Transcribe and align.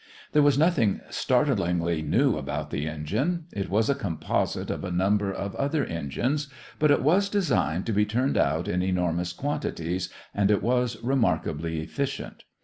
There 0.31 0.41
was 0.41 0.57
nothing 0.57 0.99
startlingly 1.11 2.01
new 2.01 2.35
about 2.35 2.71
the 2.71 2.87
engine. 2.87 3.45
It 3.53 3.69
was 3.69 3.87
a 3.87 3.93
composite 3.93 4.71
of 4.71 4.83
a 4.83 4.89
number 4.89 5.31
of 5.31 5.53
other 5.57 5.85
engines, 5.85 6.47
but 6.79 6.89
it 6.89 7.03
was 7.03 7.29
designed 7.29 7.85
to 7.85 7.93
be 7.93 8.05
turned 8.07 8.35
out 8.35 8.67
in 8.67 8.81
enormous 8.81 9.31
quantities, 9.31 10.09
and 10.33 10.49
it 10.49 10.63
was 10.63 10.99
remarkably 11.03 11.81
efficient. 11.81 12.45